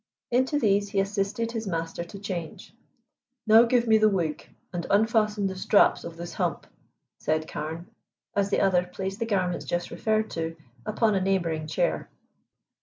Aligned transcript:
Into 0.31 0.57
these 0.57 0.89
he 0.89 0.99
assisted 0.99 1.51
his 1.51 1.67
master 1.67 2.03
to 2.03 2.17
change. 2.17 2.73
"Now 3.45 3.65
give 3.65 3.87
me 3.87 3.99
the 3.99 4.09
wig, 4.09 4.49
and 4.73 4.87
unfasten 4.89 5.45
the 5.45 5.55
straps 5.55 6.03
of 6.03 6.17
this 6.17 6.33
hump," 6.33 6.65
said 7.19 7.47
Carne, 7.47 7.85
as 8.35 8.49
the 8.49 8.61
other 8.61 8.83
placed 8.91 9.19
the 9.19 9.27
garments 9.27 9.63
just 9.63 9.91
referred 9.91 10.31
to 10.31 10.55
upon 10.87 11.13
a 11.13 11.21
neighboring 11.21 11.67
chair. 11.67 12.09